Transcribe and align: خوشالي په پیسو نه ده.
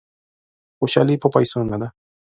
خوشالي 0.77 1.15
په 1.21 1.27
پیسو 1.35 1.59
نه 1.71 1.77
ده. 1.81 1.87